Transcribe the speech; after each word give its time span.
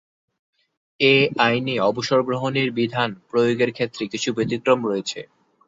এ 0.99 1.15
আইনে 1.39 1.75
অবসরগ্রহণের 1.89 2.67
বিধান 2.71 3.09
প্রয়োগের 3.29 3.71
ক্ষেত্রে 3.73 4.03
কিছু 4.07 4.29
ব্যতিক্রম 4.37 4.79
রয়েছে। 4.85 5.19